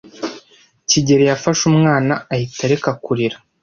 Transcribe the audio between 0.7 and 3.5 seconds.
kigeli yafashe umwana ahita areka kurira.